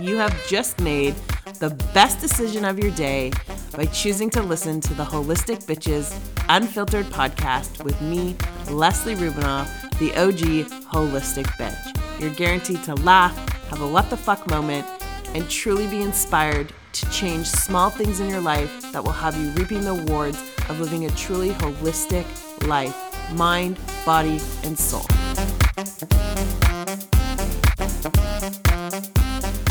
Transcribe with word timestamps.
you 0.00 0.16
have 0.16 0.34
just 0.48 0.80
made 0.80 1.14
the 1.60 1.70
best 1.94 2.20
decision 2.20 2.64
of 2.64 2.78
your 2.78 2.90
day 2.92 3.32
by 3.76 3.86
choosing 3.86 4.28
to 4.30 4.42
listen 4.42 4.80
to 4.80 4.94
the 4.94 5.04
Holistic 5.04 5.64
Bitches 5.64 6.16
Unfiltered 6.48 7.06
podcast 7.06 7.82
with 7.84 8.00
me, 8.02 8.36
Leslie 8.70 9.14
Rubinoff, 9.14 9.68
the 9.98 10.12
OG 10.14 10.68
Holistic 10.90 11.46
Bitch. 11.58 12.20
You're 12.20 12.34
guaranteed 12.34 12.82
to 12.84 12.94
laugh, 12.96 13.36
have 13.68 13.80
a 13.80 13.86
what 13.86 14.10
the 14.10 14.16
fuck 14.16 14.48
moment, 14.50 14.86
and 15.34 15.48
truly 15.48 15.86
be 15.86 16.02
inspired 16.02 16.72
to 16.92 17.10
change 17.10 17.46
small 17.46 17.90
things 17.90 18.20
in 18.20 18.28
your 18.28 18.40
life 18.40 18.92
that 18.92 19.02
will 19.02 19.12
have 19.12 19.36
you 19.36 19.48
reaping 19.50 19.82
the 19.82 19.92
rewards 19.92 20.38
of 20.68 20.80
living 20.80 21.04
a 21.06 21.10
truly 21.10 21.50
holistic 21.50 22.26
life 22.66 22.96
mind, 23.32 23.78
body, 24.04 24.40
and 24.64 24.78
soul. 24.78 25.06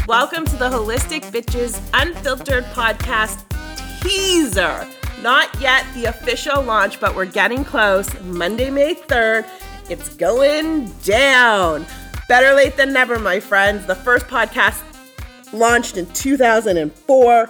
Welcome 0.07 0.43
to 0.47 0.57
the 0.57 0.69
Holistic 0.69 1.21
Bitches 1.31 1.79
Unfiltered 1.93 2.65
podcast 2.65 3.41
teaser. 4.01 4.85
Not 5.21 5.49
yet 5.61 5.85
the 5.93 6.05
official 6.05 6.61
launch, 6.61 6.99
but 6.99 7.15
we're 7.15 7.23
getting 7.23 7.63
close. 7.63 8.13
Monday, 8.19 8.69
May 8.69 8.95
3rd. 8.95 9.47
It's 9.89 10.09
going 10.09 10.91
down. 11.03 11.85
Better 12.27 12.53
late 12.53 12.75
than 12.75 12.91
never, 12.91 13.17
my 13.17 13.39
friends. 13.39 13.85
The 13.85 13.95
first 13.95 14.27
podcast 14.27 14.83
launched 15.53 15.95
in 15.95 16.05
2004. 16.07 17.49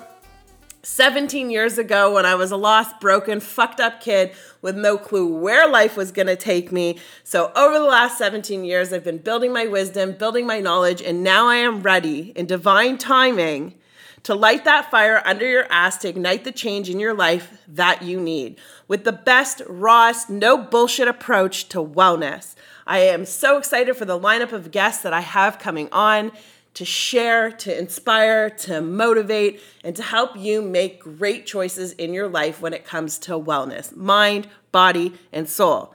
17 0.85 1.49
years 1.49 1.77
ago 1.77 2.13
when 2.13 2.25
I 2.25 2.35
was 2.35 2.51
a 2.51 2.57
lost, 2.57 2.99
broken, 2.99 3.39
fucked 3.39 3.79
up 3.79 4.01
kid 4.01 4.33
with 4.61 4.75
no 4.75 4.97
clue 4.97 5.25
where 5.25 5.65
life 5.65 5.95
was 5.95 6.11
going 6.11 6.27
to 6.27 6.35
take 6.35 6.73
me. 6.73 6.99
So, 7.23 7.53
over 7.55 7.79
the 7.79 7.85
last 7.85 8.17
17 8.17 8.65
years, 8.65 8.91
I've 8.91 9.05
been 9.05 9.19
building 9.19 9.53
my 9.53 9.65
wisdom, 9.65 10.11
building 10.11 10.45
my 10.45 10.59
knowledge, 10.59 11.01
and 11.01 11.23
now 11.23 11.47
I 11.47 11.55
am 11.55 11.83
ready 11.83 12.33
in 12.35 12.47
divine 12.47 12.97
timing 12.97 13.75
to 14.23 14.35
light 14.35 14.65
that 14.65 14.91
fire 14.91 15.21
under 15.25 15.47
your 15.47 15.71
ass 15.71 15.98
to 15.99 16.09
ignite 16.09 16.43
the 16.43 16.51
change 16.51 16.90
in 16.90 16.99
your 16.99 17.13
life 17.13 17.62
that 17.68 18.01
you 18.01 18.20
need 18.20 18.57
with 18.90 19.05
the 19.05 19.12
best, 19.13 19.62
rawest, 19.68 20.29
no 20.29 20.57
bullshit 20.57 21.07
approach 21.07 21.70
to 21.70 21.77
wellness. 21.77 22.55
I 22.85 22.99
am 22.99 23.25
so 23.25 23.57
excited 23.57 23.95
for 23.95 24.03
the 24.05 24.20
lineup 24.20 24.51
of 24.51 24.71
guests 24.71 25.03
that 25.03 25.13
I 25.13 25.21
have 25.21 25.59
coming 25.59 25.87
on 25.93 26.34
to 26.74 26.85
share, 26.85 27.52
to 27.52 27.77
inspire, 27.77 28.49
to 28.49 28.82
motivate, 28.82 29.62
and 29.84 29.96
to 29.96 30.04
help 30.04 30.35
you 30.35 30.62
make 30.62 30.99
great 30.99 31.46
choices 31.46 31.91
in 31.93 32.13
your 32.13 32.27
life 32.27 32.62
when 32.62 32.74
it 32.74 32.85
comes 32.85 33.18
to 33.20 33.32
wellness 33.34 33.96
mind, 33.96 34.48
body, 34.71 35.13
and 35.32 35.48
soul. 35.49 35.93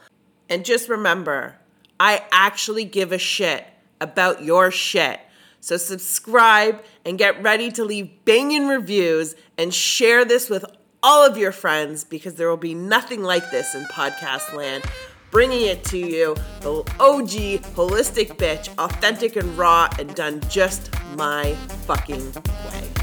And 0.49 0.65
just 0.65 0.89
remember, 0.89 1.57
I 1.99 2.25
actually 2.31 2.85
give 2.85 3.13
a 3.13 3.19
shit 3.19 3.67
about 4.01 4.43
your 4.43 4.71
shit. 4.71 5.21
So 5.61 5.77
subscribe 5.77 6.85
and 7.05 7.19
get 7.19 7.43
ready 7.43 7.71
to 7.73 7.85
leave 7.85 8.25
banging 8.25 8.69
reviews 8.69 9.35
and 9.57 9.75
share 9.75 10.25
this 10.25 10.49
with 10.49 10.65
all 11.03 11.25
of 11.25 11.37
your 11.37 11.53
friends 11.53 12.05
because 12.05 12.35
there 12.35 12.49
will 12.49 12.57
be 12.57 12.75
nothing 12.75 13.23
like 13.23 13.51
this 13.51 13.75
in 13.75 13.85
podcast 13.85 14.55
land 14.55 14.85
bringing 15.31 15.67
it 15.67 15.85
to 15.85 15.99
you 15.99 16.35
the 16.61 16.79
OG 17.01 17.63
holistic 17.75 18.37
bitch, 18.37 18.69
authentic 18.79 19.37
and 19.37 19.57
raw, 19.57 19.89
and 19.99 20.15
done 20.15 20.41
just 20.49 20.91
my 21.17 21.55
fucking 21.87 22.33
way. 22.35 22.98